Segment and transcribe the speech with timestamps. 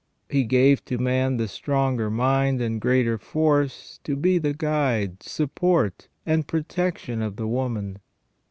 [0.31, 6.07] He gave to man the stronger mind and greater force, to be the guide, support,
[6.25, 7.99] and protection of the woman.